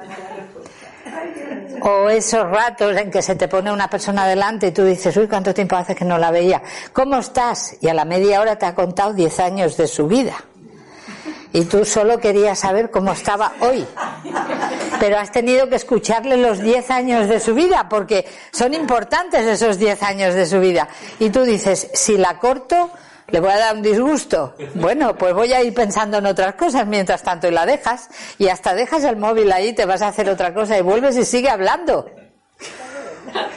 [1.82, 5.28] o esos ratos en que se te pone una persona delante y tú dices, uy,
[5.28, 6.62] ¿cuánto tiempo hace que no la veía?
[6.92, 7.76] ¿Cómo estás?
[7.80, 10.34] Y a la media hora te ha contado 10 años de su vida
[11.56, 13.86] y tú solo querías saber cómo estaba hoy.
[15.00, 19.78] Pero has tenido que escucharle los 10 años de su vida, porque son importantes esos
[19.78, 20.86] 10 años de su vida.
[21.18, 22.90] Y tú dices, si la corto,
[23.28, 24.54] le voy a dar un disgusto.
[24.74, 28.10] Bueno, pues voy a ir pensando en otras cosas mientras tanto y la dejas.
[28.36, 31.24] Y hasta dejas el móvil ahí, te vas a hacer otra cosa y vuelves y
[31.24, 32.04] sigue hablando.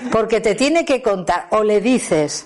[0.09, 1.47] Porque te tiene que contar.
[1.49, 2.45] O le dices,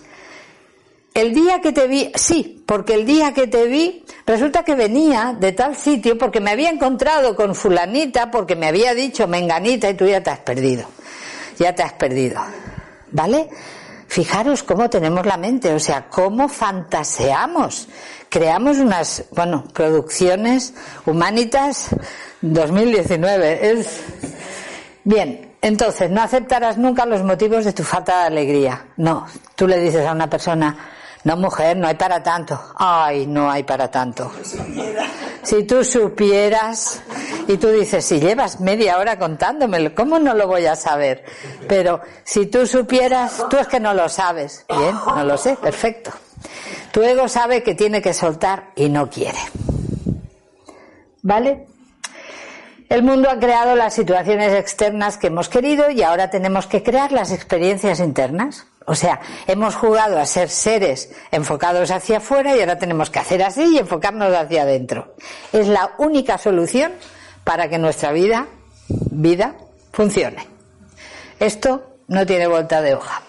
[1.14, 5.36] el día que te vi, sí, porque el día que te vi, resulta que venía
[5.40, 9.94] de tal sitio porque me había encontrado con fulanita, porque me había dicho menganita y
[9.94, 10.86] tú ya te has perdido.
[11.60, 12.42] Ya te has perdido.
[13.12, 13.48] ¿Vale?
[14.08, 17.88] Fijaros cómo tenemos la mente, o sea, cómo fantaseamos.
[18.30, 20.74] Creamos unas, bueno, producciones
[21.06, 21.90] humanitas
[22.42, 23.72] 2019.
[23.72, 24.02] Es...
[25.04, 28.88] Bien, entonces, no aceptarás nunca los motivos de tu falta de alegría.
[28.98, 30.78] No, tú le dices a una persona,
[31.24, 32.60] no, mujer, no hay para tanto.
[32.76, 34.32] Ay, no hay para tanto.
[35.44, 37.02] Si tú supieras,
[37.48, 41.24] y tú dices, si llevas media hora contándomelo, ¿cómo no lo voy a saber?
[41.68, 44.66] Pero si tú supieras, tú es que no lo sabes.
[44.70, 46.12] Bien, no lo sé, perfecto.
[46.92, 49.40] Tu ego sabe que tiene que soltar y no quiere.
[51.22, 51.68] ¿Vale?
[52.90, 57.12] El mundo ha creado las situaciones externas que hemos querido y ahora tenemos que crear
[57.12, 58.68] las experiencias internas.
[58.86, 63.42] O sea, hemos jugado a ser seres enfocados hacia afuera y ahora tenemos que hacer
[63.42, 65.16] así y enfocarnos hacia adentro.
[65.52, 66.92] Es la única solución
[67.44, 68.48] para que nuestra vida,
[68.88, 69.56] vida,
[69.92, 70.48] funcione.
[71.40, 73.23] Esto no tiene vuelta de hoja.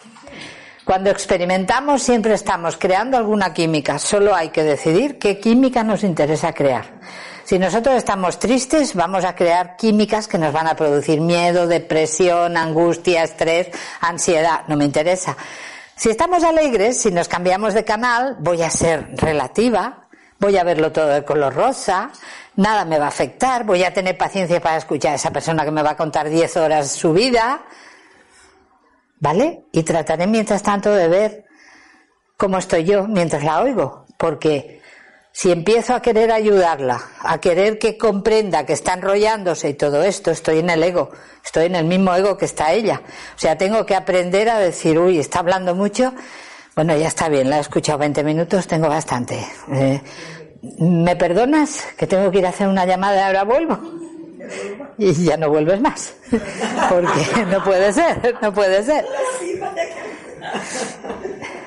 [0.84, 6.52] Cuando experimentamos siempre estamos creando alguna química, solo hay que decidir qué química nos interesa
[6.52, 6.84] crear.
[7.44, 12.58] Si nosotros estamos tristes, vamos a crear químicas que nos van a producir miedo, depresión,
[12.58, 13.68] angustia, estrés,
[14.00, 14.64] ansiedad.
[14.68, 15.36] No me interesa.
[15.96, 20.06] Si estamos alegres, si nos cambiamos de canal, voy a ser relativa,
[20.38, 22.10] voy a verlo todo de color rosa,
[22.56, 25.70] nada me va a afectar, voy a tener paciencia para escuchar a esa persona que
[25.70, 27.62] me va a contar 10 horas su vida,
[29.24, 29.64] ¿vale?
[29.72, 31.44] Y trataré mientras tanto de ver
[32.36, 34.82] cómo estoy yo mientras la oigo, porque
[35.32, 40.30] si empiezo a querer ayudarla, a querer que comprenda que está enrollándose y todo esto,
[40.30, 41.08] estoy en el ego,
[41.42, 43.00] estoy en el mismo ego que está ella.
[43.34, 46.12] O sea, tengo que aprender a decir, uy, está hablando mucho,
[46.76, 49.42] bueno, ya está bien, la he escuchado 20 minutos, tengo bastante.
[49.72, 50.02] Eh,
[50.80, 51.82] ¿Me perdonas?
[51.96, 53.78] Que tengo que ir a hacer una llamada y ahora vuelvo.
[54.98, 56.14] Y ya no vuelves más.
[56.88, 59.04] Porque no puede ser, no puede ser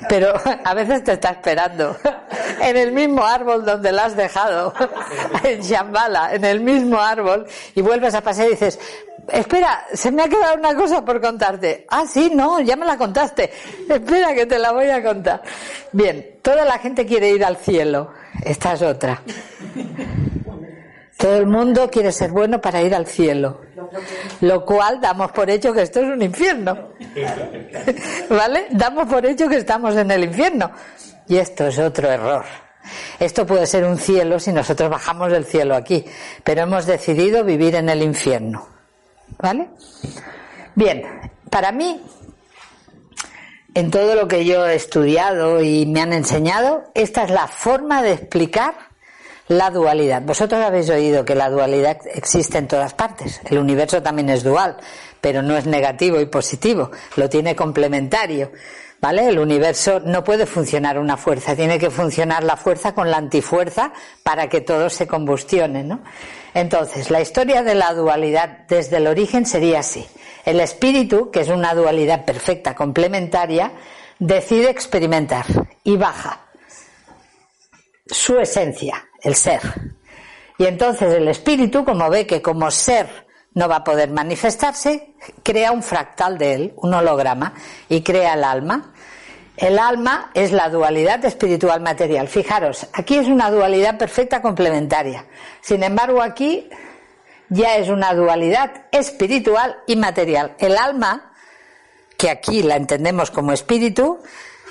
[0.08, 1.96] pero a veces te está esperando
[2.60, 4.72] en el mismo árbol donde la has dejado,
[5.44, 8.78] en Shambhala, en el mismo árbol, y vuelves a pasar y dices,
[9.28, 11.86] espera, se me ha quedado una cosa por contarte.
[11.90, 13.50] Ah, sí, no, ya me la contaste.
[13.88, 15.42] Espera que te la voy a contar.
[15.92, 18.10] Bien, toda la gente quiere ir al cielo.
[18.42, 19.22] Esta es otra.
[21.18, 23.60] Todo el mundo quiere ser bueno para ir al cielo.
[24.40, 26.90] Lo cual damos por hecho que esto es un infierno.
[28.30, 28.68] ¿Vale?
[28.70, 30.70] Damos por hecho que estamos en el infierno.
[31.26, 32.44] Y esto es otro error.
[33.18, 36.04] Esto puede ser un cielo si nosotros bajamos del cielo aquí,
[36.44, 38.68] pero hemos decidido vivir en el infierno.
[39.38, 39.70] ¿Vale?
[40.76, 41.02] Bien,
[41.50, 42.00] para mí,
[43.74, 48.02] en todo lo que yo he estudiado y me han enseñado, esta es la forma
[48.02, 48.87] de explicar
[49.48, 50.22] la dualidad.
[50.22, 53.40] Vosotros habéis oído que la dualidad existe en todas partes.
[53.48, 54.76] El universo también es dual,
[55.20, 58.52] pero no es negativo y positivo, lo tiene complementario.
[59.00, 59.28] ¿Vale?
[59.28, 63.92] El universo no puede funcionar una fuerza, tiene que funcionar la fuerza con la antifuerza
[64.24, 66.00] para que todo se combustione, ¿no?
[66.52, 70.04] Entonces, la historia de la dualidad desde el origen sería así.
[70.44, 73.70] El espíritu, que es una dualidad perfecta, complementaria,
[74.18, 75.46] decide experimentar
[75.84, 76.48] y baja
[78.10, 79.60] su esencia, el ser.
[80.58, 85.72] Y entonces el espíritu, como ve que como ser no va a poder manifestarse, crea
[85.72, 87.54] un fractal de él, un holograma,
[87.88, 88.92] y crea el alma.
[89.56, 92.28] El alma es la dualidad espiritual material.
[92.28, 95.26] Fijaros, aquí es una dualidad perfecta complementaria.
[95.60, 96.68] Sin embargo, aquí
[97.48, 100.54] ya es una dualidad espiritual y material.
[100.58, 101.32] El alma,
[102.16, 104.20] que aquí la entendemos como espíritu,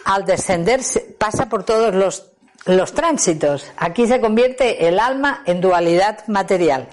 [0.05, 0.79] al descender
[1.17, 2.31] pasa por todos los
[2.65, 3.72] los tránsitos.
[3.78, 6.88] Aquí se convierte el alma en dualidad material.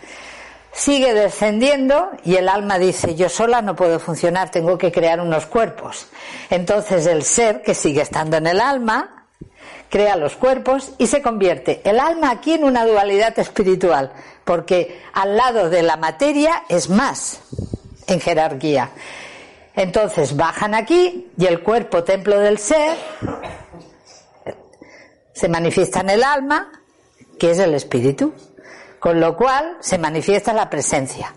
[0.73, 5.47] Sigue descendiendo y el alma dice, yo sola no puedo funcionar, tengo que crear unos
[5.47, 6.09] cuerpos.
[6.51, 9.27] Entonces el ser, que sigue estando en el alma,
[9.89, 14.13] crea los cuerpos y se convierte el alma aquí en una dualidad espiritual,
[14.45, 17.41] porque al lado de la materia es más
[18.09, 18.91] en jerarquía.
[19.77, 22.97] Entonces bajan aquí y el cuerpo templo del ser
[25.35, 26.71] se manifiesta en el alma,
[27.39, 28.33] que es el espíritu,
[29.01, 31.35] con lo cual se manifiesta la presencia.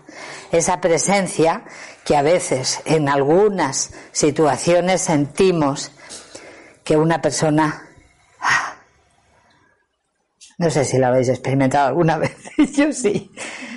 [0.50, 1.64] Esa presencia
[2.04, 5.90] que a veces en algunas situaciones sentimos
[6.84, 7.86] que una persona,
[8.40, 8.76] ah,
[10.56, 12.32] no sé si lo habéis experimentado alguna vez,
[12.74, 13.30] yo sí,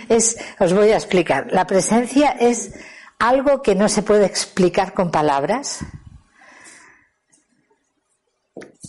[0.08, 2.72] es, os voy a explicar, la presencia es
[3.20, 5.80] algo que no se puede explicar con palabras,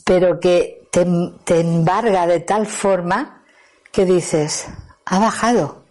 [0.05, 3.43] pero que te, embarga de tal forma
[3.91, 4.67] que dices,
[5.07, 5.85] ha bajado,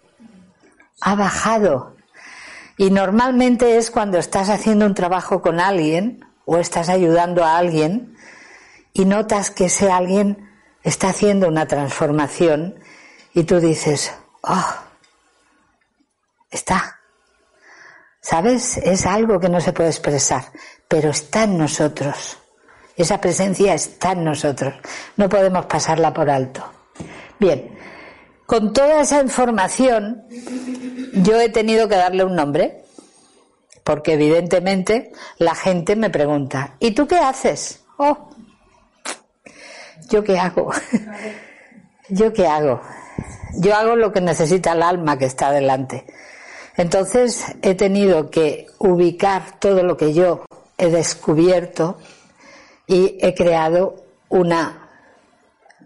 [1.02, 1.96] ha bajado.
[2.78, 8.16] Y normalmente es cuando estás haciendo un trabajo con alguien o estás ayudando a alguien
[8.94, 10.50] y notas que ese alguien
[10.84, 12.76] está haciendo una transformación
[13.34, 14.76] y tú dices, oh,
[16.52, 17.00] está.
[18.22, 18.78] ¿Sabes?
[18.78, 20.46] Es algo que no se puede expresar,
[20.88, 22.41] pero está en nosotros.
[22.96, 24.74] Esa presencia está en nosotros.
[25.18, 26.64] No podemos pasarla por alto.
[27.40, 27.78] Bien,
[28.46, 30.24] con toda esa información
[31.14, 32.84] yo he tenido que darle un nombre,
[33.84, 37.84] porque evidentemente la gente me pregunta, ¿y tú qué haces?
[37.98, 38.30] Oh,
[40.10, 40.72] ¿yo qué hago?
[42.10, 42.82] ¿Yo qué hago?
[43.56, 46.06] Yo hago lo que necesita el alma que está delante.
[46.78, 50.46] Entonces he tenido que ubicar todo lo que yo
[50.78, 51.98] he descubierto
[52.92, 54.90] y he creado una,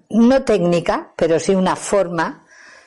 [0.10, 2.43] no técnica, pero sí una forma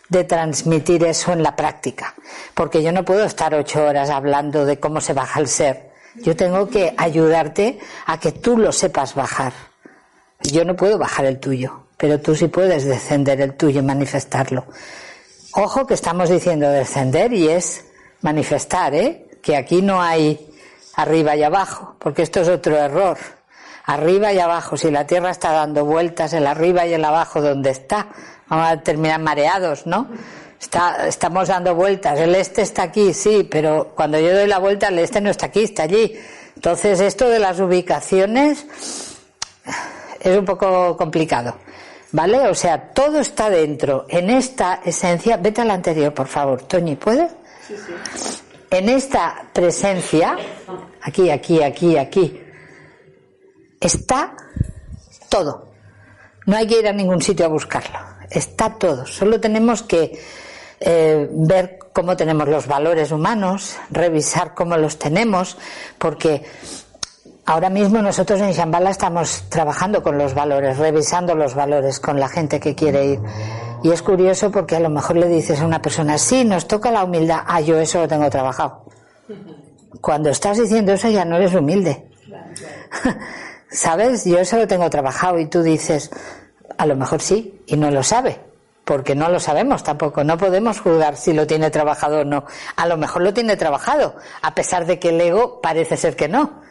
[0.09, 2.17] de transmitir eso en la práctica.
[2.53, 5.93] Porque yo no puedo estar ocho horas hablando de cómo se baja el ser.
[6.17, 9.53] Yo tengo que ayudarte a que tú lo sepas bajar.
[10.43, 14.67] Yo no puedo bajar el tuyo, pero tú sí puedes descender el tuyo y manifestarlo.
[15.53, 17.85] Ojo que estamos diciendo descender y es
[18.23, 19.29] manifestar, ¿eh?
[19.41, 20.51] Que aquí no hay
[20.97, 23.17] arriba y abajo, porque esto es otro error.
[23.89, 24.77] Arriba y abajo.
[24.77, 28.09] Si la Tierra está dando vueltas, el arriba y el abajo, ¿dónde está?
[28.49, 30.09] Vamos a terminar mareados, ¿no?
[30.61, 32.21] Está, estamos dando vueltas.
[32.21, 35.47] El este está aquí, sí, pero cuando yo doy la vuelta, el este no está
[35.47, 36.15] aquí, está allí.
[36.55, 38.67] Entonces, esto de las ubicaciones
[40.21, 41.57] es un poco complicado.
[42.13, 42.41] ¿Vale?
[42.49, 44.05] O sea, todo está dentro.
[44.09, 46.63] En esta esencia, vete a la anterior, por favor.
[46.63, 47.33] Toñi, ¿puedes?
[47.67, 48.43] Sí, sí.
[48.71, 50.37] En esta presencia,
[51.03, 52.41] aquí, aquí, aquí, aquí,
[53.81, 54.35] está
[55.29, 55.69] todo.
[56.47, 57.99] No hay que ir a ningún sitio a buscarlo.
[58.31, 59.07] Está todo.
[59.07, 60.19] Solo tenemos que
[60.81, 65.57] eh, ver cómo tenemos los valores humanos, revisar cómo los tenemos,
[65.99, 66.45] porque
[67.45, 72.29] ahora mismo nosotros en Shambhala estamos trabajando con los valores, revisando los valores con la
[72.29, 73.21] gente que quiere ir.
[73.83, 76.91] Y es curioso porque a lo mejor le dices a una persona, sí, nos toca
[76.91, 78.85] la humildad, ah, yo eso lo tengo trabajado.
[80.01, 82.07] Cuando estás diciendo eso ya no eres humilde.
[83.71, 84.25] ¿Sabes?
[84.25, 86.11] Yo eso lo tengo trabajado y tú dices,
[86.77, 88.41] a lo mejor sí, y no lo sabe,
[88.85, 92.47] porque no lo sabemos tampoco, no podemos juzgar si lo tiene trabajado o no.
[92.77, 96.29] A lo mejor lo tiene trabajado, a pesar de que el ego parece ser que
[96.29, 96.63] no.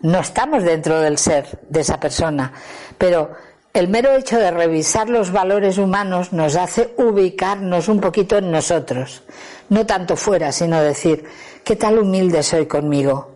[0.00, 2.52] No estamos dentro del ser de esa persona,
[2.98, 3.30] pero
[3.72, 9.22] el mero hecho de revisar los valores humanos nos hace ubicarnos un poquito en nosotros,
[9.68, 11.24] no tanto fuera, sino decir,
[11.62, 13.31] ¿qué tal humilde soy conmigo?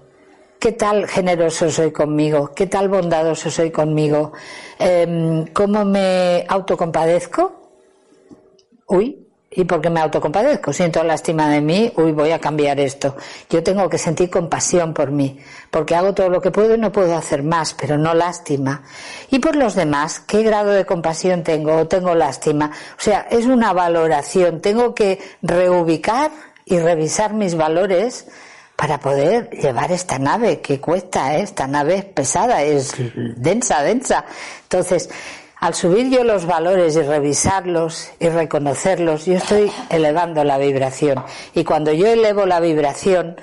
[0.66, 2.50] ¿Qué tal generoso soy conmigo?
[2.52, 4.32] ¿Qué tal bondadoso soy conmigo?
[4.80, 7.70] Em, ¿Cómo me autocompadezco?
[8.88, 10.72] Uy, ¿y por qué me autocompadezco?
[10.72, 13.14] Siento lástima de mí, uy, voy a cambiar esto.
[13.48, 15.38] Yo tengo que sentir compasión por mí,
[15.70, 18.82] porque hago todo lo que puedo y no puedo hacer más, pero no lástima.
[19.30, 22.72] Y por los demás, ¿qué grado de compasión tengo o tengo lástima?
[22.98, 24.60] O sea, es una valoración.
[24.60, 26.32] Tengo que reubicar
[26.64, 28.26] y revisar mis valores
[28.76, 31.42] para poder llevar esta nave que cuesta, ¿eh?
[31.42, 32.94] esta nave es pesada, es
[33.36, 34.26] densa, densa.
[34.64, 35.08] Entonces,
[35.58, 41.24] al subir yo los valores y revisarlos y reconocerlos, yo estoy elevando la vibración.
[41.54, 43.36] Y cuando yo elevo la vibración,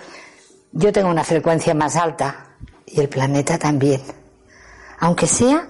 [0.71, 2.55] yo tengo una frecuencia más alta
[2.85, 4.01] y el planeta también.
[4.99, 5.67] Aunque sea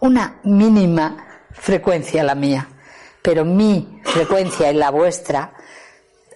[0.00, 2.68] una mínima frecuencia la mía,
[3.22, 5.54] pero mi frecuencia y la vuestra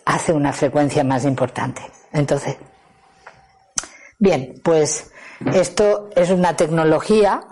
[0.06, 1.82] hace una frecuencia más importante.
[2.12, 2.56] Entonces,
[4.18, 5.10] bien, pues
[5.52, 7.42] esto es una tecnología,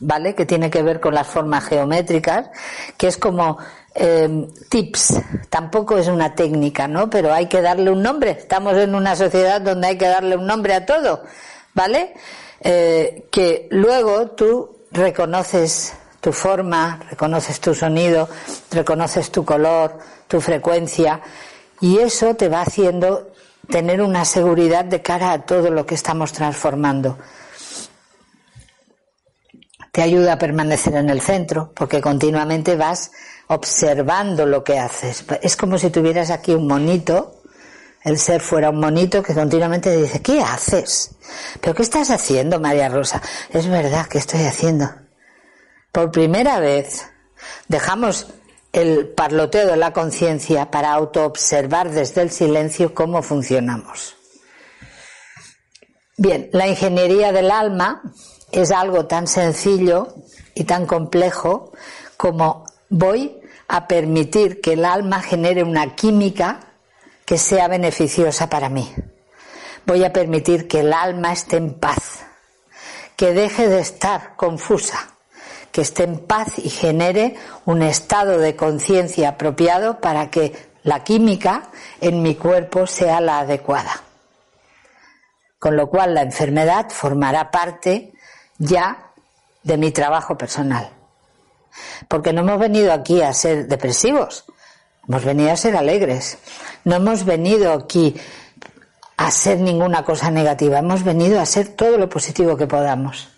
[0.00, 0.34] ¿vale?
[0.34, 2.50] Que tiene que ver con las formas geométricas,
[2.96, 3.58] que es como
[3.94, 7.08] em, tips, tampoco es una técnica, ¿no?
[7.08, 8.32] Pero hay que darle un nombre.
[8.32, 11.22] Estamos en una sociedad donde hay que darle un nombre a todo,
[11.74, 12.14] ¿vale?
[12.60, 18.28] Eh, que luego tú reconoces tu forma, reconoces tu sonido,
[18.70, 19.98] reconoces tu color,
[20.28, 21.20] tu frecuencia,
[21.80, 23.30] y eso te va haciendo
[23.70, 27.18] tener una seguridad de cara a todo lo que estamos transformando.
[29.92, 33.10] Te ayuda a permanecer en el centro, porque continuamente vas
[33.48, 35.24] observando lo que haces.
[35.42, 37.42] Es como si tuvieras aquí un monito,
[38.04, 41.16] el ser fuera un monito que continuamente dice, ¿qué haces?
[41.60, 43.20] ¿Pero qué estás haciendo, María Rosa?
[43.50, 44.88] Es verdad que estoy haciendo.
[45.92, 47.06] Por primera vez
[47.68, 48.28] dejamos
[48.72, 54.16] el parloteo de la conciencia para autoobservar desde el silencio cómo funcionamos.
[56.16, 58.02] Bien, la ingeniería del alma
[58.52, 60.14] es algo tan sencillo
[60.54, 61.72] y tan complejo
[62.16, 66.60] como voy a permitir que el alma genere una química
[67.24, 68.92] que sea beneficiosa para mí.
[69.86, 72.20] Voy a permitir que el alma esté en paz,
[73.16, 75.14] que deje de estar confusa,
[75.72, 81.70] que esté en paz y genere un estado de conciencia apropiado para que la química
[82.00, 84.02] en mi cuerpo sea la adecuada.
[85.58, 88.12] Con lo cual la enfermedad formará parte
[88.58, 89.12] ya
[89.62, 90.90] de mi trabajo personal.
[92.08, 94.44] Porque no hemos venido aquí a ser depresivos,
[95.06, 96.38] hemos venido a ser alegres.
[96.84, 98.16] No hemos venido aquí
[99.16, 103.28] a ser ninguna cosa negativa, hemos venido a ser todo lo positivo que podamos.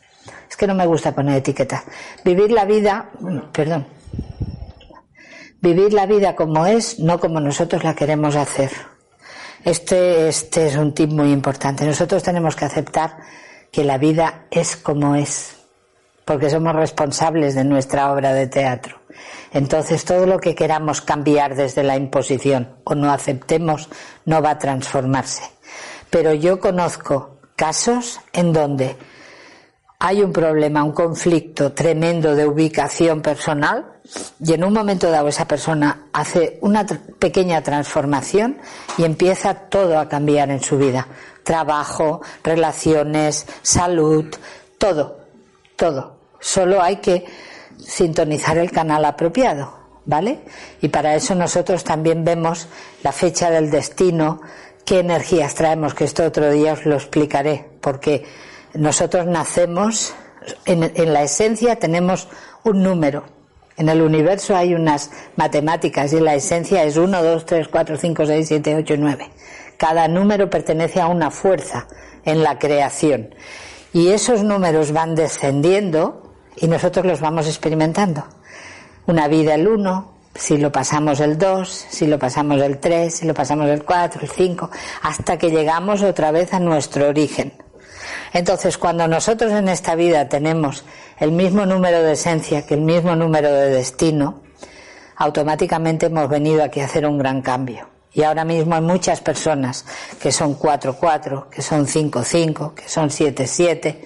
[0.53, 1.83] Es que no me gusta poner etiquetas.
[2.27, 3.09] Vivir la vida,
[3.53, 3.87] perdón,
[5.63, 8.71] vivir la vida como es, no como nosotros la queremos hacer.
[9.65, 11.87] Este, este es un tip muy importante.
[11.87, 13.17] Nosotros tenemos que aceptar
[13.71, 15.57] que la vida es como es,
[16.27, 19.01] porque somos responsables de nuestra obra de teatro.
[19.55, 23.89] Entonces todo lo que queramos cambiar desde la imposición o no aceptemos
[24.27, 25.45] no va a transformarse.
[26.11, 28.99] Pero yo conozco casos en donde
[30.05, 34.01] hay un problema, un conflicto tremendo de ubicación personal
[34.45, 36.85] y en un momento dado esa persona hace una
[37.21, 38.59] pequeña transformación
[38.99, 41.07] y empieza todo a cambiar en su vida.
[41.45, 44.25] Trabajo, relaciones, salud,
[44.77, 45.21] todo.
[45.77, 46.17] todo.
[46.41, 47.25] Solo hay que
[47.79, 49.73] sintonizar el canal apropiado,
[50.05, 50.41] ¿vale?
[50.81, 52.67] Y para eso nosotros también vemos
[53.05, 54.41] la fecha del destino,
[54.85, 58.25] qué energías traemos, que esto otro día os lo explicaré, porque
[58.75, 60.15] nosotros nacemos,
[60.65, 62.29] en, en la esencia tenemos
[62.65, 63.25] un número,
[63.77, 68.27] en el universo hay unas matemáticas y la esencia es 1, 2, 3, 4, 5,
[68.27, 69.31] 6, 7, 8, 9.
[69.77, 71.89] Cada número pertenece a una fuerza
[72.25, 73.35] en la creación.
[73.93, 78.25] Y esos números van descendiendo y nosotros los vamos experimentando.
[79.07, 83.27] Una vida el 1, si lo pasamos el 2, si lo pasamos el 3, si
[83.27, 84.71] lo pasamos el 4, el 5,
[85.03, 87.53] hasta que llegamos otra vez a nuestro origen.
[88.33, 90.85] Entonces, cuando nosotros en esta vida tenemos
[91.19, 94.43] el mismo número de esencia que el mismo número de destino,
[95.17, 97.89] automáticamente hemos venido aquí a hacer un gran cambio.
[98.15, 99.85] Y ahora mismo hay muchas personas
[100.21, 103.99] que son 4-4, que son 5-5, que son 7-7,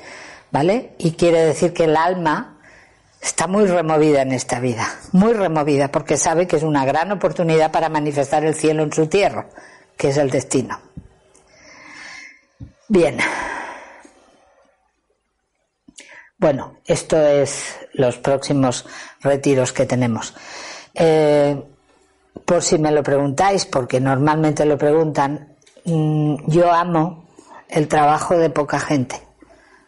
[0.50, 0.94] ¿vale?
[0.98, 2.58] Y quiere decir que el alma
[3.20, 7.72] está muy removida en esta vida, muy removida, porque sabe que es una gran oportunidad
[7.72, 9.46] para manifestar el cielo en su tierra,
[9.96, 10.78] que es el destino.
[12.88, 13.18] Bien.
[16.38, 18.84] Bueno, esto es los próximos
[19.22, 20.34] retiros que tenemos.
[20.94, 21.62] Eh,
[22.44, 27.24] por si me lo preguntáis, porque normalmente lo preguntan, mm, yo amo
[27.70, 29.16] el trabajo de poca gente,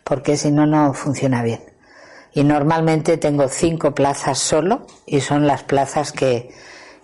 [0.04, 1.60] porque si no, no funciona bien.
[2.32, 6.50] Y normalmente tengo cinco plazas solo y son las plazas que,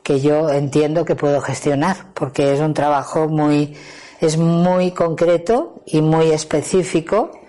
[0.03, 3.77] que yo entiendo que puedo gestionar, porque es un trabajo muy,
[4.23, 7.44] es muy concreto y muy específico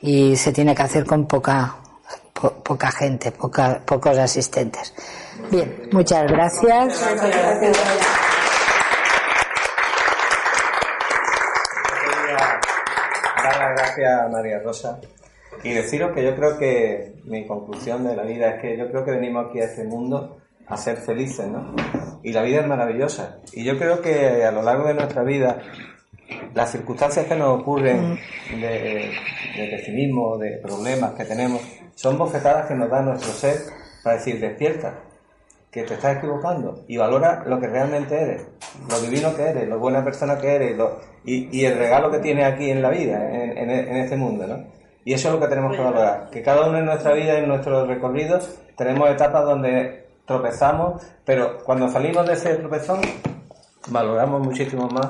[0.00, 1.76] y se tiene que hacer con poca,
[2.32, 4.94] poca gente, poca, pocos asistentes.
[5.50, 7.00] Bien, muchas gracias.
[13.42, 15.00] Dar las gracias a María Rosa
[15.62, 19.04] y deciros que yo creo que mi conclusión de la vida es que yo creo
[19.04, 21.74] que venimos aquí a este mundo a ser felices, ¿no?
[22.22, 23.38] Y la vida es maravillosa.
[23.52, 25.62] Y yo creo que a lo largo de nuestra vida
[26.54, 28.60] las circunstancias que nos ocurren mm.
[28.60, 31.60] de, pesimismo, de problemas que tenemos,
[31.94, 33.56] son bofetadas que nos da nuestro ser
[34.02, 34.94] para decir, despierta,
[35.70, 38.46] que te estás equivocando y valora lo que realmente eres,
[38.88, 40.78] lo divino que eres, lo buena persona que eres
[41.24, 44.64] y, el regalo que tienes aquí en la vida, en, este mundo, ¿no?
[45.04, 47.48] Y eso es lo que tenemos que valorar, que cada uno en nuestra vida, en
[47.48, 48.38] nuestro recorrido,
[48.76, 53.00] tenemos etapas donde tropezamos, pero cuando salimos de ese tropezón,
[53.88, 55.08] valoramos muchísimo más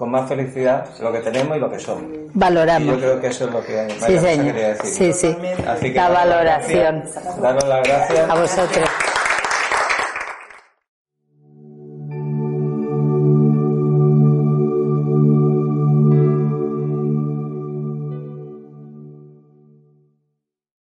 [0.00, 2.04] con más felicidad lo que tenemos y lo que somos.
[2.32, 2.94] Valoramos.
[2.94, 4.46] yo creo que eso es lo que sí, señor.
[4.46, 5.12] quería decir.
[5.12, 5.36] Sí, sí.
[5.68, 7.04] Así que la valoración.
[7.42, 8.30] Daros las gracias.
[8.30, 8.88] A vosotros.